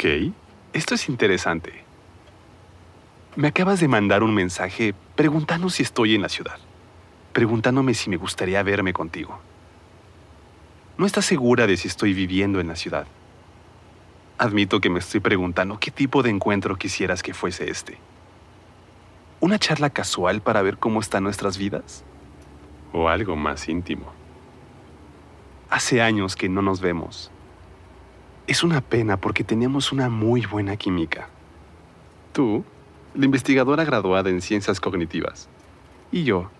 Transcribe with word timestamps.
Ok. 0.00 0.32
Esto 0.72 0.94
es 0.94 1.10
interesante. 1.10 1.84
Me 3.36 3.48
acabas 3.48 3.80
de 3.80 3.88
mandar 3.88 4.22
un 4.22 4.32
mensaje 4.32 4.94
preguntando 5.14 5.68
si 5.68 5.82
estoy 5.82 6.14
en 6.14 6.22
la 6.22 6.30
ciudad. 6.30 6.56
Preguntándome 7.34 7.92
si 7.92 8.08
me 8.08 8.16
gustaría 8.16 8.62
verme 8.62 8.94
contigo. 8.94 9.38
No 10.96 11.04
estás 11.04 11.26
segura 11.26 11.66
de 11.66 11.76
si 11.76 11.86
estoy 11.86 12.14
viviendo 12.14 12.60
en 12.60 12.68
la 12.68 12.76
ciudad. 12.76 13.06
Admito 14.38 14.80
que 14.80 14.88
me 14.88 15.00
estoy 15.00 15.20
preguntando 15.20 15.78
qué 15.78 15.90
tipo 15.90 16.22
de 16.22 16.30
encuentro 16.30 16.76
quisieras 16.76 17.22
que 17.22 17.34
fuese 17.34 17.70
este. 17.70 17.98
¿Una 19.40 19.58
charla 19.58 19.90
casual 19.90 20.40
para 20.40 20.62
ver 20.62 20.78
cómo 20.78 21.00
están 21.00 21.24
nuestras 21.24 21.58
vidas? 21.58 22.04
¿O 22.94 23.10
algo 23.10 23.36
más 23.36 23.68
íntimo? 23.68 24.06
Hace 25.68 26.00
años 26.00 26.36
que 26.36 26.48
no 26.48 26.62
nos 26.62 26.80
vemos. 26.80 27.30
Es 28.46 28.62
una 28.64 28.80
pena 28.80 29.16
porque 29.16 29.44
teníamos 29.44 29.92
una 29.92 30.08
muy 30.08 30.46
buena 30.46 30.76
química. 30.76 31.28
Tú, 32.32 32.64
la 33.14 33.24
investigadora 33.24 33.84
graduada 33.84 34.30
en 34.30 34.40
ciencias 34.40 34.80
cognitivas, 34.80 35.48
y 36.12 36.24
yo, 36.24 36.50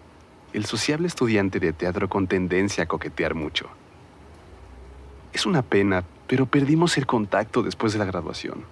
el 0.52 0.64
sociable 0.64 1.06
estudiante 1.06 1.60
de 1.60 1.72
teatro 1.72 2.08
con 2.08 2.26
tendencia 2.26 2.84
a 2.84 2.86
coquetear 2.86 3.34
mucho. 3.34 3.68
Es 5.32 5.46
una 5.46 5.62
pena, 5.62 6.04
pero 6.26 6.46
perdimos 6.46 6.98
el 6.98 7.06
contacto 7.06 7.62
después 7.62 7.92
de 7.92 7.98
la 8.00 8.04
graduación. 8.04 8.64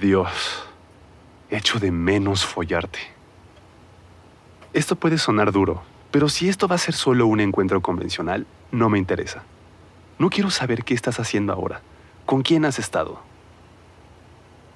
Dios, 0.00 0.64
echo 1.50 1.78
de 1.78 1.90
menos 1.90 2.44
follarte. 2.44 3.00
Esto 4.72 4.96
puede 4.96 5.18
sonar 5.18 5.52
duro, 5.52 5.82
pero 6.10 6.28
si 6.28 6.48
esto 6.48 6.66
va 6.66 6.76
a 6.76 6.78
ser 6.78 6.94
solo 6.94 7.26
un 7.26 7.40
encuentro 7.40 7.80
convencional, 7.80 8.46
no 8.70 8.88
me 8.88 8.98
interesa. 8.98 9.44
No 10.22 10.30
quiero 10.30 10.50
saber 10.50 10.84
qué 10.84 10.94
estás 10.94 11.18
haciendo 11.18 11.52
ahora. 11.52 11.82
¿Con 12.26 12.42
quién 12.42 12.64
has 12.64 12.78
estado? 12.78 13.20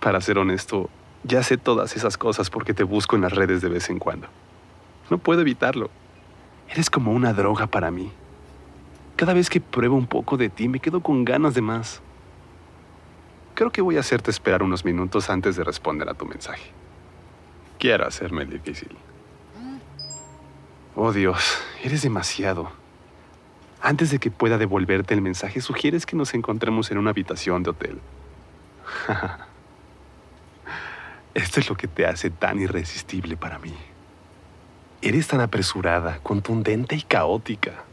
Para 0.00 0.20
ser 0.20 0.39
honesto, 0.39 0.91
ya 1.22 1.44
sé 1.44 1.56
todas 1.56 1.94
esas 1.94 2.19
cosas 2.19 2.50
porque 2.50 2.75
te 2.75 2.83
busco 2.83 3.14
en 3.14 3.22
las 3.22 3.33
redes 3.33 3.62
de 3.62 3.69
vez 3.69 3.89
en 3.89 4.00
cuando. 4.00 4.27
No 5.08 5.19
puedo 5.19 5.42
evitarlo. 5.42 5.89
Eres 6.69 6.91
como 6.91 7.12
una 7.12 7.33
droga 7.33 7.69
para 7.69 7.92
mí. 7.92 8.11
Cada 9.14 9.34
vez 9.34 9.48
que 9.48 9.61
pruebo 9.61 9.94
un 9.94 10.08
poco 10.08 10.36
de 10.36 10.48
ti 10.48 10.67
me 10.67 10.80
quedo 10.80 11.00
con 11.00 11.24
ganas 11.24 11.55
de 11.55 11.61
más. 11.62 12.02
Creo 13.55 13.70
que 13.70 13.83
voy 13.83 13.98
a 13.98 14.00
hacerte 14.00 14.33
esperar 14.33 14.64
unos 14.64 14.84
minutos 14.84 15.30
antes 15.30 15.55
de 15.55 15.62
responder 15.62 16.08
a 16.08 16.14
tu 16.14 16.27
mensaje. 16.27 16.72
Quiero 17.78 18.05
hacerme 18.05 18.47
difícil. 18.47 18.97
Oh 20.97 21.12
Dios, 21.12 21.56
eres 21.84 22.02
demasiado. 22.02 22.84
Antes 23.87 24.11
de 24.11 24.19
que 24.19 24.33
pueda 24.33 24.59
devolverte 24.59 25.15
el 25.15 25.23
mensaje, 25.23 25.61
sugieres 25.61 26.06
que 26.06 26.17
nos 26.17 26.34
encontremos 26.34 26.91
en 26.91 26.98
una 26.98 27.11
habitación 27.11 27.62
de 27.62 27.70
hotel. 27.70 28.01
Esto 31.34 31.61
es 31.61 31.69
lo 31.69 31.77
que 31.77 31.87
te 31.87 32.05
hace 32.05 32.31
tan 32.31 32.59
irresistible 32.59 33.37
para 33.37 33.61
mí. 33.61 33.73
Eres 35.03 35.29
tan 35.29 35.41
apresurada, 35.41 36.19
contundente 36.25 36.97
y 36.97 37.03
caótica. 37.03 37.84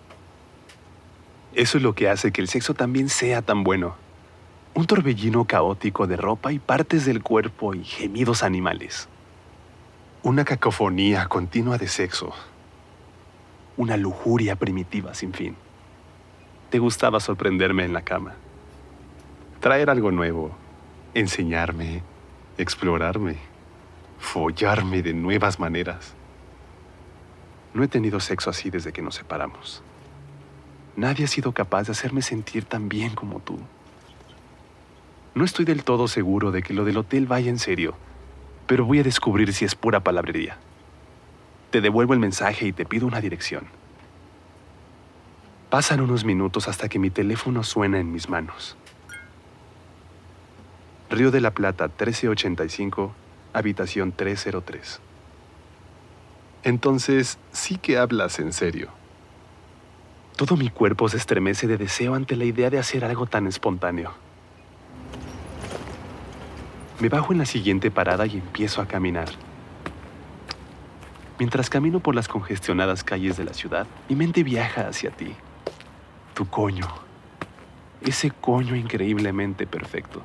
Eso 1.53 1.77
es 1.77 1.83
lo 1.83 1.93
que 1.93 2.09
hace 2.09 2.31
que 2.31 2.41
el 2.41 2.47
sexo 2.47 2.73
también 2.73 3.07
sea 3.07 3.43
tan 3.43 3.63
bueno. 3.63 3.95
Un 4.73 4.87
torbellino 4.87 5.45
caótico 5.45 6.07
de 6.07 6.17
ropa 6.17 6.51
y 6.51 6.57
partes 6.57 7.05
del 7.05 7.21
cuerpo 7.21 7.75
y 7.75 7.83
gemidos 7.83 8.41
animales. 8.41 9.09
Una 10.23 10.43
cacofonía 10.43 11.27
continua 11.27 11.77
de 11.77 11.87
sexo 11.87 12.33
una 13.77 13.97
lujuria 13.97 14.55
primitiva 14.55 15.13
sin 15.13 15.33
fin. 15.33 15.55
Te 16.73 16.79
gustaba 16.79 17.19
sorprenderme 17.19 17.85
en 17.85 17.93
la 17.93 18.01
cama, 18.01 18.33
traer 19.59 19.91
algo 19.91 20.09
nuevo, 20.09 20.49
enseñarme, 21.13 22.01
explorarme, 22.57 23.35
follarme 24.17 25.03
de 25.03 25.13
nuevas 25.13 25.59
maneras. 25.59 26.15
No 27.75 27.83
he 27.83 27.87
tenido 27.87 28.19
sexo 28.19 28.49
así 28.49 28.71
desde 28.71 28.91
que 28.91 29.03
nos 29.03 29.13
separamos. 29.13 29.83
Nadie 30.95 31.25
ha 31.25 31.27
sido 31.27 31.51
capaz 31.51 31.83
de 31.83 31.91
hacerme 31.91 32.23
sentir 32.23 32.65
tan 32.65 32.89
bien 32.89 33.13
como 33.13 33.39
tú. 33.39 33.59
No 35.35 35.45
estoy 35.45 35.65
del 35.65 35.83
todo 35.83 36.07
seguro 36.07 36.49
de 36.49 36.63
que 36.63 36.73
lo 36.73 36.85
del 36.85 36.97
hotel 36.97 37.27
vaya 37.27 37.51
en 37.51 37.59
serio, 37.59 37.93
pero 38.65 38.83
voy 38.83 38.97
a 38.97 39.03
descubrir 39.03 39.53
si 39.53 39.63
es 39.63 39.75
pura 39.75 39.99
palabrería. 39.99 40.57
Te 41.69 41.81
devuelvo 41.81 42.13
el 42.13 42.19
mensaje 42.19 42.65
y 42.65 42.73
te 42.73 42.83
pido 42.83 43.05
una 43.05 43.21
dirección. 43.21 43.82
Pasan 45.73 46.01
unos 46.01 46.23
minutos 46.23 46.67
hasta 46.67 46.87
que 46.87 46.99
mi 46.99 47.09
teléfono 47.09 47.63
suena 47.63 47.97
en 47.97 48.11
mis 48.11 48.29
manos. 48.29 48.77
Río 51.09 51.31
de 51.31 51.41
la 51.41 51.49
Plata 51.49 51.85
1385, 51.85 53.11
habitación 53.53 54.11
303. 54.11 55.01
Entonces, 56.61 57.39
sí 57.53 57.79
que 57.79 57.97
hablas 57.97 58.37
en 58.37 58.53
serio. 58.53 58.89
Todo 60.35 60.57
mi 60.57 60.69
cuerpo 60.69 61.09
se 61.09 61.17
estremece 61.17 61.65
de 61.65 61.77
deseo 61.77 62.13
ante 62.13 62.35
la 62.35 62.45
idea 62.45 62.69
de 62.69 62.77
hacer 62.77 63.03
algo 63.03 63.25
tan 63.25 63.47
espontáneo. 63.47 64.13
Me 66.99 67.09
bajo 67.09 67.33
en 67.33 67.39
la 67.39 67.47
siguiente 67.47 67.89
parada 67.89 68.27
y 68.27 68.33
empiezo 68.33 68.79
a 68.79 68.87
caminar. 68.87 69.29
Mientras 71.39 71.71
camino 71.71 71.99
por 71.99 72.13
las 72.13 72.27
congestionadas 72.27 73.03
calles 73.03 73.37
de 73.37 73.45
la 73.45 73.55
ciudad, 73.55 73.87
mi 74.07 74.15
mente 74.15 74.43
viaja 74.43 74.87
hacia 74.87 75.09
ti. 75.09 75.33
Tu 76.33 76.47
coño. 76.47 76.87
Ese 78.01 78.31
coño 78.31 78.75
increíblemente 78.75 79.67
perfecto. 79.67 80.21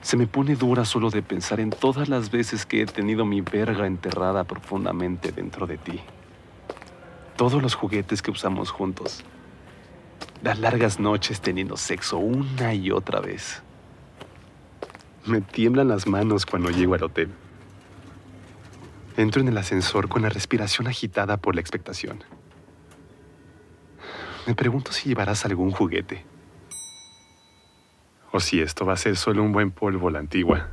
Se 0.00 0.16
me 0.16 0.26
pone 0.26 0.56
dura 0.56 0.86
solo 0.86 1.10
de 1.10 1.20
pensar 1.20 1.60
en 1.60 1.68
todas 1.68 2.08
las 2.08 2.30
veces 2.30 2.64
que 2.64 2.80
he 2.80 2.86
tenido 2.86 3.26
mi 3.26 3.42
verga 3.42 3.86
enterrada 3.86 4.44
profundamente 4.44 5.32
dentro 5.32 5.66
de 5.66 5.76
ti. 5.76 6.00
Todos 7.36 7.62
los 7.62 7.74
juguetes 7.74 8.22
que 8.22 8.30
usamos 8.30 8.70
juntos. 8.70 9.22
Las 10.42 10.58
largas 10.60 10.98
noches 10.98 11.42
teniendo 11.42 11.76
sexo 11.76 12.16
una 12.16 12.72
y 12.72 12.90
otra 12.90 13.20
vez. 13.20 13.62
Me 15.26 15.42
tiemblan 15.42 15.88
las 15.88 16.06
manos 16.06 16.46
cuando 16.46 16.70
llego 16.70 16.94
al 16.94 17.02
hotel. 17.02 17.30
Entro 19.18 19.42
en 19.42 19.48
el 19.48 19.58
ascensor 19.58 20.08
con 20.08 20.22
la 20.22 20.30
respiración 20.30 20.86
agitada 20.86 21.36
por 21.36 21.54
la 21.54 21.60
expectación. 21.60 22.24
Me 24.46 24.54
pregunto 24.54 24.92
si 24.92 25.08
llevarás 25.08 25.44
algún 25.44 25.72
juguete. 25.72 26.24
O 28.30 28.38
si 28.38 28.60
esto 28.60 28.86
va 28.86 28.92
a 28.92 28.96
ser 28.96 29.16
solo 29.16 29.42
un 29.42 29.50
buen 29.50 29.72
polvo 29.72 30.08
la 30.08 30.20
antigua. 30.20 30.70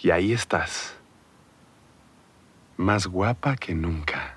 Y 0.00 0.10
ahí 0.10 0.32
estás. 0.32 0.94
Más 2.76 3.08
guapa 3.08 3.56
que 3.56 3.74
nunca. 3.74 4.36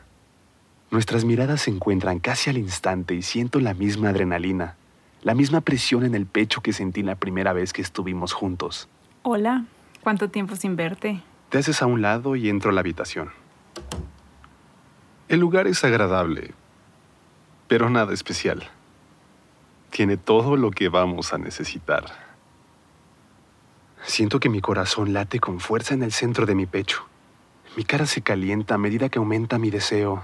Nuestras 0.89 1.23
miradas 1.23 1.61
se 1.61 1.69
encuentran 1.69 2.19
casi 2.19 2.49
al 2.49 2.57
instante 2.57 3.13
y 3.13 3.21
siento 3.21 3.59
la 3.59 3.75
misma 3.75 4.09
adrenalina, 4.09 4.75
la 5.21 5.35
misma 5.35 5.61
presión 5.61 6.03
en 6.03 6.15
el 6.15 6.25
pecho 6.25 6.61
que 6.61 6.73
sentí 6.73 7.03
la 7.03 7.15
primera 7.15 7.53
vez 7.53 7.73
que 7.73 7.83
estuvimos 7.83 8.33
juntos. 8.33 8.89
Hola, 9.21 9.65
¿cuánto 10.01 10.31
tiempo 10.31 10.55
sin 10.55 10.75
verte? 10.75 11.21
Te 11.49 11.59
haces 11.59 11.83
a 11.83 11.85
un 11.85 12.01
lado 12.01 12.35
y 12.35 12.49
entro 12.49 12.71
a 12.71 12.73
la 12.73 12.79
habitación. 12.79 13.29
El 15.29 15.39
lugar 15.39 15.67
es 15.67 15.83
agradable, 15.85 16.53
pero 17.71 17.89
nada 17.89 18.13
especial. 18.13 18.67
Tiene 19.91 20.17
todo 20.17 20.57
lo 20.57 20.71
que 20.71 20.89
vamos 20.89 21.31
a 21.31 21.37
necesitar. 21.37 22.03
Siento 24.03 24.41
que 24.41 24.49
mi 24.49 24.59
corazón 24.59 25.13
late 25.13 25.39
con 25.39 25.61
fuerza 25.61 25.93
en 25.93 26.03
el 26.03 26.11
centro 26.11 26.45
de 26.45 26.53
mi 26.53 26.65
pecho. 26.65 27.05
Mi 27.77 27.85
cara 27.85 28.07
se 28.07 28.23
calienta 28.23 28.75
a 28.75 28.77
medida 28.77 29.07
que 29.07 29.19
aumenta 29.19 29.57
mi 29.57 29.69
deseo. 29.69 30.21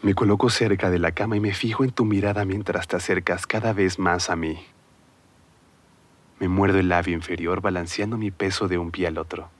Me 0.00 0.14
coloco 0.14 0.48
cerca 0.48 0.88
de 0.88 0.98
la 0.98 1.12
cama 1.12 1.36
y 1.36 1.40
me 1.40 1.52
fijo 1.52 1.84
en 1.84 1.90
tu 1.90 2.06
mirada 2.06 2.46
mientras 2.46 2.88
te 2.88 2.96
acercas 2.96 3.46
cada 3.46 3.74
vez 3.74 3.98
más 3.98 4.30
a 4.30 4.36
mí. 4.36 4.64
Me 6.40 6.48
muerdo 6.48 6.78
el 6.78 6.88
labio 6.88 7.12
inferior 7.12 7.60
balanceando 7.60 8.16
mi 8.16 8.30
peso 8.30 8.66
de 8.66 8.78
un 8.78 8.90
pie 8.90 9.08
al 9.08 9.18
otro. 9.18 9.50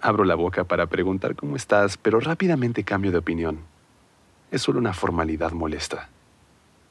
Abro 0.00 0.24
la 0.24 0.34
boca 0.34 0.64
para 0.64 0.86
preguntar 0.86 1.36
cómo 1.36 1.54
estás, 1.54 1.96
pero 1.98 2.18
rápidamente 2.18 2.82
cambio 2.82 3.12
de 3.12 3.18
opinión. 3.18 3.71
Es 4.52 4.60
solo 4.60 4.78
una 4.78 4.92
formalidad 4.92 5.52
molesta. 5.52 6.10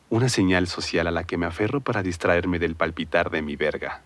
Una 0.09 0.29
señal 0.29 0.65
social 0.65 1.05
a 1.05 1.11
la 1.11 1.25
que 1.25 1.37
me 1.37 1.45
aferro 1.45 1.79
para 1.79 2.01
distraerme 2.01 2.57
del 2.57 2.75
palpitar 2.75 3.29
de 3.29 3.43
mi 3.43 3.55
verga. 3.55 4.01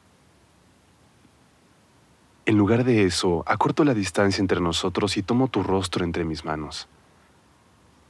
En 2.46 2.58
lugar 2.58 2.84
de 2.84 3.06
eso, 3.06 3.44
acorto 3.48 3.86
la 3.86 3.94
distancia 3.94 4.42
entre 4.42 4.60
nosotros 4.60 5.16
y 5.16 5.24
tomo 5.24 5.48
tu 5.48 5.64
rostro 5.64 6.04
entre 6.04 6.26
mis 6.26 6.44
manos. 6.44 6.90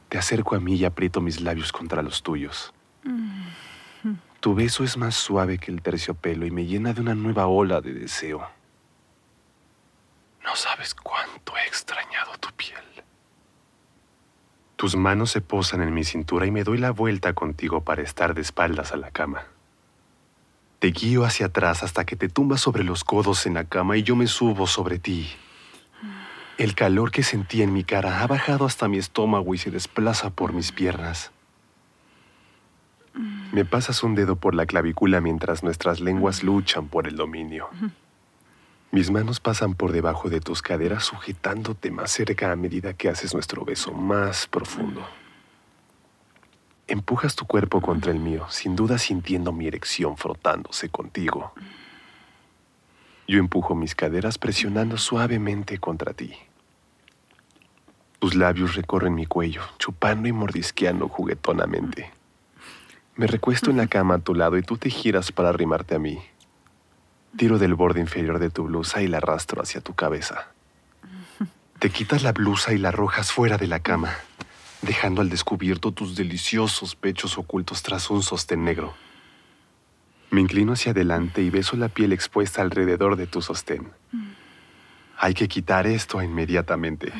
Te 0.09 0.17
acerco 0.17 0.55
a 0.55 0.59
mí 0.59 0.73
y 0.77 0.83
aprieto 0.83 1.21
mis 1.21 1.39
labios 1.39 1.71
contra 1.71 2.01
los 2.01 2.23
tuyos. 2.23 2.73
Tu 4.39 4.55
beso 4.55 4.83
es 4.83 4.97
más 4.97 5.13
suave 5.13 5.59
que 5.59 5.69
el 5.69 5.83
terciopelo 5.83 6.47
y 6.47 6.51
me 6.51 6.65
llena 6.65 6.91
de 6.91 7.01
una 7.01 7.13
nueva 7.13 7.45
ola 7.45 7.81
de 7.81 7.93
deseo. 7.93 8.47
No 10.43 10.55
sabes 10.55 10.95
cuánto 10.95 11.55
he 11.55 11.67
extrañado 11.67 12.35
tu 12.39 12.51
piel. 12.53 12.83
Tu 14.74 14.74
Tus 14.85 14.95
manos 14.95 15.31
se 15.31 15.41
posan 15.41 15.81
en 15.81 15.95
mi 15.95 16.03
cintura 16.03 16.45
y 16.45 16.51
me 16.51 16.63
doy 16.63 16.77
la 16.77 16.91
vuelta 16.91 17.33
contigo 17.33 17.81
para 17.81 18.03
estar 18.03 18.35
de 18.35 18.41
espaldas 18.41 18.91
a 18.91 18.97
la 18.97 19.09
cama. 19.09 19.45
Te 20.77 20.91
guío 20.91 21.25
hacia 21.25 21.47
atrás 21.47 21.81
hasta 21.81 22.05
que 22.05 22.15
te 22.15 22.29
tumbas 22.29 22.61
sobre 22.61 22.83
los 22.83 23.03
codos 23.03 23.47
en 23.47 23.55
la 23.55 23.63
cama 23.63 23.97
y 23.97 24.03
yo 24.03 24.15
me 24.15 24.27
subo 24.27 24.67
sobre 24.67 24.99
ti. 24.99 25.27
El 26.59 26.75
calor 26.75 27.09
que 27.09 27.23
sentí 27.23 27.63
en 27.63 27.73
mi 27.73 27.83
cara 27.83 28.21
ha 28.21 28.27
bajado 28.27 28.63
hasta 28.63 28.87
mi 28.87 28.99
estómago 28.99 29.55
y 29.55 29.57
se 29.57 29.71
desplaza 29.71 30.29
por 30.29 30.53
mis 30.53 30.71
piernas. 30.71 31.31
Me 33.51 33.65
pasas 33.65 34.03
un 34.03 34.13
dedo 34.13 34.35
por 34.35 34.53
la 34.53 34.67
clavícula 34.67 35.19
mientras 35.19 35.63
nuestras 35.63 35.99
lenguas 35.99 36.43
luchan 36.43 36.89
por 36.89 37.07
el 37.07 37.15
dominio. 37.15 37.69
Mis 38.95 39.11
manos 39.11 39.41
pasan 39.41 39.73
por 39.73 39.91
debajo 39.91 40.29
de 40.29 40.39
tus 40.39 40.61
caderas 40.61 41.03
sujetándote 41.03 41.91
más 41.91 42.11
cerca 42.11 42.53
a 42.53 42.55
medida 42.55 42.93
que 42.93 43.09
haces 43.09 43.33
nuestro 43.33 43.65
beso 43.65 43.91
más 43.91 44.47
profundo. 44.47 45.05
Empujas 46.87 47.35
tu 47.35 47.45
cuerpo 47.45 47.81
contra 47.81 48.13
el 48.13 48.19
mío, 48.19 48.45
sin 48.47 48.77
duda 48.77 48.97
sintiendo 48.97 49.51
mi 49.51 49.67
erección 49.67 50.15
frotándose 50.15 50.87
contigo. 50.87 51.51
Yo 53.27 53.37
empujo 53.37 53.75
mis 53.75 53.95
caderas 53.95 54.37
presionando 54.37 54.97
suavemente 54.97 55.77
contra 55.77 56.13
ti. 56.13 56.31
Tus 58.19 58.33
labios 58.33 58.75
recorren 58.75 59.13
mi 59.13 59.25
cuello, 59.25 59.63
chupando 59.77 60.29
y 60.29 60.31
mordisqueando 60.31 61.09
juguetonamente. 61.09 62.13
Me 63.17 63.27
recuesto 63.27 63.71
en 63.71 63.75
la 63.75 63.87
cama 63.87 64.13
a 64.13 64.19
tu 64.19 64.33
lado 64.33 64.57
y 64.57 64.61
tú 64.61 64.77
te 64.77 64.89
giras 64.89 65.33
para 65.33 65.49
arrimarte 65.49 65.95
a 65.95 65.99
mí. 65.99 66.17
Tiro 67.37 67.57
del 67.59 67.75
borde 67.75 67.99
inferior 67.99 68.39
de 68.39 68.49
tu 68.49 68.63
blusa 68.63 69.01
y 69.01 69.07
la 69.07 69.17
arrastro 69.17 69.61
hacia 69.61 69.81
tu 69.81 69.93
cabeza. 69.93 70.47
Te 71.79 71.89
quitas 71.89 72.23
la 72.23 72.31
blusa 72.31 72.71
y 72.71 72.77
la 72.77 72.89
arrojas 72.89 73.33
fuera 73.33 73.57
de 73.57 73.67
la 73.67 73.81
cama, 73.81 74.15
dejando 74.81 75.21
al 75.21 75.29
descubierto 75.29 75.91
tus 75.91 76.15
deliciosos 76.15 76.95
pechos 76.95 77.37
ocultos 77.37 77.83
tras 77.83 78.09
un 78.09 78.23
sostén 78.23 78.63
negro. 78.63 78.93
Me 80.31 80.39
inclino 80.39 80.73
hacia 80.73 80.93
adelante 80.93 81.41
y 81.41 81.49
beso 81.49 81.75
la 81.75 81.89
piel 81.89 82.13
expuesta 82.13 82.61
alrededor 82.61 83.17
de 83.17 83.27
tu 83.27 83.41
sostén. 83.41 83.91
Hay 85.17 85.33
que 85.33 85.49
quitar 85.49 85.87
esto 85.87 86.21
inmediatamente. 86.21 87.11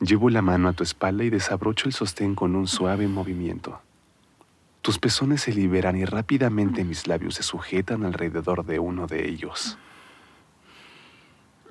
Llevo 0.00 0.28
la 0.28 0.42
mano 0.42 0.68
a 0.68 0.72
tu 0.72 0.82
espalda 0.82 1.22
y 1.22 1.30
desabrocho 1.30 1.86
el 1.86 1.92
sostén 1.92 2.34
con 2.34 2.56
un 2.56 2.66
suave 2.66 3.06
movimiento. 3.06 3.80
Tus 4.82 4.98
pezones 4.98 5.42
se 5.42 5.52
liberan 5.52 5.96
y 5.96 6.04
rápidamente 6.04 6.82
mis 6.82 7.06
labios 7.06 7.36
se 7.36 7.44
sujetan 7.44 8.04
alrededor 8.04 8.66
de 8.66 8.80
uno 8.80 9.06
de 9.06 9.28
ellos. 9.28 9.78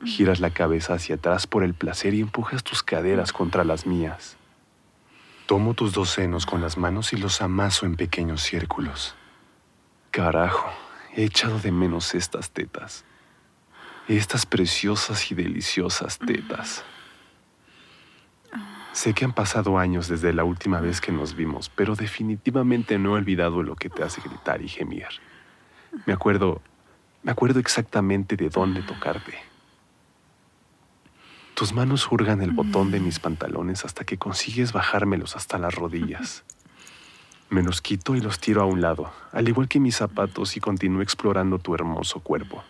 Giras 0.06 0.40
la 0.40 0.52
cabeza 0.52 0.94
hacia 0.94 1.16
atrás 1.16 1.46
por 1.46 1.64
el 1.64 1.74
placer 1.74 2.14
y 2.14 2.22
empujas 2.22 2.64
tus 2.64 2.82
caderas 2.82 3.34
contra 3.34 3.66
las 3.66 3.86
mías. 3.86 4.38
Tomo 5.46 5.74
tus 5.74 5.92
dos 5.92 6.10
senos 6.10 6.46
con 6.46 6.62
las 6.62 6.78
manos 6.78 7.12
y 7.12 7.18
los 7.18 7.42
amaso 7.42 7.86
en 7.86 7.98
pequeños 7.98 8.42
círculos. 8.42 9.16
Carajo, 10.10 10.72
he 11.14 11.26
echado 11.26 11.60
de 11.60 11.74
menos 11.74 12.16
estas 12.16 12.52
tetas. 12.52 13.04
Estas 14.08 14.46
preciosas 14.46 15.30
y 15.30 15.36
deliciosas 15.36 16.18
tetas. 16.18 16.86
Sé 18.94 19.14
que 19.14 19.24
han 19.24 19.34
pasado 19.34 19.78
años 19.78 20.08
desde 20.10 20.34
la 20.34 20.44
última 20.44 20.82
vez 20.82 21.00
que 21.00 21.12
nos 21.12 21.36
vimos, 21.36 21.70
pero 21.70 21.96
definitivamente 21.96 23.00
no 23.00 23.12
he 23.12 23.20
olvidado 23.20 23.64
lo 23.64 23.76
que 23.76 23.90
te 23.90 24.04
hace 24.04 24.22
gritar 24.22 24.62
y 24.62 24.68
gemir. 24.68 25.08
Me 26.06 26.14
acuerdo, 26.14 26.62
me 27.24 27.32
acuerdo 27.32 27.60
exactamente 27.60 28.36
de 28.36 28.50
dónde 28.50 28.82
tocarte. 28.82 29.34
Tus 31.54 31.74
manos 31.74 32.12
hurgan 32.12 32.42
el 32.42 32.52
botón 32.52 32.92
de 32.92 33.00
mis 33.00 33.20
pantalones 33.20 33.86
hasta 33.86 34.04
que 34.04 34.18
consigues 34.18 34.74
bajármelos 34.74 35.36
hasta 35.36 35.58
las 35.58 35.76
rodillas. 35.76 36.44
Me 37.50 37.64
los 37.64 37.82
quito 37.82 38.16
y 38.16 38.22
los 38.22 38.40
tiro 38.40 38.62
a 38.62 38.66
un 38.66 38.82
lado, 38.82 39.12
al 39.32 39.48
igual 39.48 39.68
que 39.68 39.80
mis 39.80 39.98
zapatos, 39.98 40.58
y 40.58 40.60
continúo 40.60 41.02
explorando 41.02 41.60
tu 41.60 41.76
hermoso 41.76 42.20
cuerpo. 42.22 42.64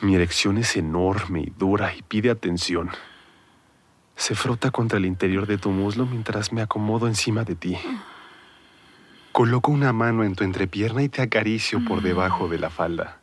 Mi 0.00 0.14
erección 0.14 0.58
es 0.58 0.76
enorme 0.76 1.40
y 1.40 1.52
dura 1.58 1.94
y 1.94 2.02
pide 2.02 2.30
atención. 2.30 2.90
Se 4.28 4.34
frota 4.34 4.70
contra 4.70 4.98
el 4.98 5.06
interior 5.06 5.46
de 5.46 5.56
tu 5.56 5.70
muslo 5.70 6.04
mientras 6.04 6.52
me 6.52 6.60
acomodo 6.60 7.08
encima 7.08 7.44
de 7.44 7.54
ti. 7.54 7.78
Coloco 9.32 9.70
una 9.70 9.94
mano 9.94 10.22
en 10.22 10.34
tu 10.34 10.44
entrepierna 10.44 11.02
y 11.02 11.08
te 11.08 11.22
acaricio 11.22 11.82
por 11.82 12.02
debajo 12.02 12.46
de 12.46 12.58
la 12.58 12.68
falda. 12.68 13.20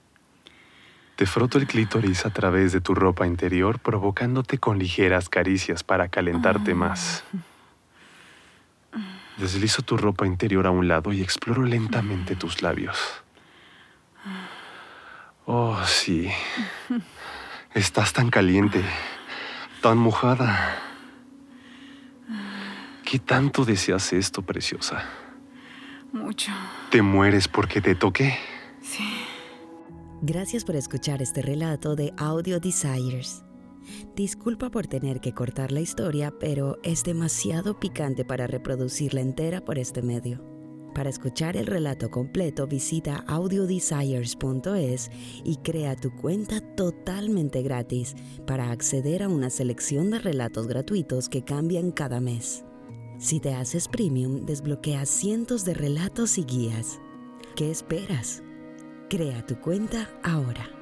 Te 1.15 1.27
froto 1.27 1.59
el 1.59 1.67
clítoris 1.67 2.25
a 2.25 2.31
través 2.31 2.71
de 2.71 2.81
tu 2.81 2.95
ropa 2.95 3.27
interior, 3.27 3.77
provocándote 3.77 4.57
con 4.57 4.79
ligeras 4.79 5.29
caricias 5.29 5.83
para 5.83 6.07
calentarte 6.07 6.73
más. 6.73 7.23
Deslizo 9.37 9.83
tu 9.83 9.97
ropa 9.97 10.25
interior 10.25 10.65
a 10.65 10.71
un 10.71 10.87
lado 10.87 11.13
y 11.13 11.21
exploro 11.21 11.65
lentamente 11.65 12.35
tus 12.35 12.63
labios. 12.63 12.97
Oh, 15.45 15.79
sí. 15.85 16.31
Estás 17.75 18.11
tan 18.11 18.31
caliente, 18.31 18.83
tan 19.83 19.99
mojada. 19.99 20.84
¿Qué 23.05 23.19
tanto 23.19 23.63
deseas 23.63 24.11
esto, 24.13 24.41
preciosa? 24.41 25.03
Mucho. 26.11 26.51
¿Te 26.89 27.03
mueres 27.03 27.47
porque 27.47 27.79
te 27.79 27.93
toqué? 27.93 28.35
Sí. 28.81 29.03
Gracias 30.21 30.65
por 30.65 30.75
escuchar 30.75 31.21
este 31.21 31.43
relato 31.43 31.95
de 31.95 32.13
Audio 32.17 32.59
Desires. 32.59 33.43
Disculpa 34.15 34.71
por 34.71 34.87
tener 34.87 35.19
que 35.19 35.33
cortar 35.33 35.71
la 35.71 35.81
historia, 35.81 36.33
pero 36.39 36.79
es 36.81 37.03
demasiado 37.03 37.79
picante 37.79 38.25
para 38.25 38.47
reproducirla 38.47 39.21
entera 39.21 39.61
por 39.61 39.77
este 39.77 40.01
medio. 40.01 40.43
Para 40.95 41.09
escuchar 41.09 41.57
el 41.57 41.67
relato 41.67 42.09
completo 42.09 42.65
visita 42.65 43.23
audiodesires.es 43.27 45.11
y 45.43 45.57
crea 45.57 45.95
tu 45.95 46.15
cuenta 46.15 46.61
totalmente 46.75 47.61
gratis 47.61 48.15
para 48.47 48.71
acceder 48.71 49.21
a 49.21 49.29
una 49.29 49.51
selección 49.51 50.09
de 50.09 50.19
relatos 50.19 50.67
gratuitos 50.67 51.29
que 51.29 51.43
cambian 51.43 51.91
cada 51.91 52.19
mes. 52.19 52.65
Si 53.17 53.39
te 53.39 53.53
haces 53.53 53.88
premium, 53.88 54.45
desbloqueas 54.45 55.09
cientos 55.09 55.63
de 55.63 55.73
relatos 55.73 56.38
y 56.38 56.44
guías. 56.44 57.00
¿Qué 57.55 57.72
esperas? 57.72 58.43
Crea 59.10 59.45
tu 59.45 59.60
cuenta 59.62 60.10
ahora. 60.24 60.75